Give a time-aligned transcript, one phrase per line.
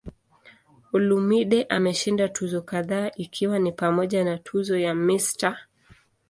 [0.95, 5.57] Olumide ameshinda tuzo kadhaa ikiwa ni pamoja na tuzo ya "Mr.